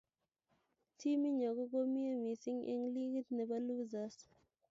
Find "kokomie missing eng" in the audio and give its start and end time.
1.57-2.83